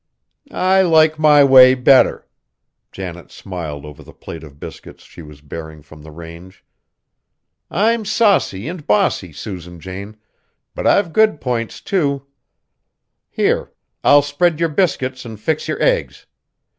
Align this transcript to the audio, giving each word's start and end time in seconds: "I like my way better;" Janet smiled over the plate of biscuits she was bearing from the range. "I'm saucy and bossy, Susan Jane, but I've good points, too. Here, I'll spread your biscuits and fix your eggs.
"I 0.49 0.81
like 0.81 1.19
my 1.19 1.43
way 1.43 1.75
better;" 1.75 2.27
Janet 2.91 3.29
smiled 3.29 3.85
over 3.85 4.01
the 4.01 4.15
plate 4.15 4.43
of 4.43 4.59
biscuits 4.59 5.03
she 5.03 5.21
was 5.21 5.41
bearing 5.41 5.83
from 5.83 6.01
the 6.01 6.09
range. 6.09 6.65
"I'm 7.69 8.03
saucy 8.05 8.67
and 8.67 8.87
bossy, 8.87 9.31
Susan 9.31 9.79
Jane, 9.79 10.17
but 10.73 10.87
I've 10.87 11.13
good 11.13 11.39
points, 11.39 11.81
too. 11.81 12.25
Here, 13.29 13.73
I'll 14.03 14.23
spread 14.23 14.59
your 14.59 14.69
biscuits 14.69 15.23
and 15.23 15.39
fix 15.39 15.67
your 15.67 15.79
eggs. 15.79 16.25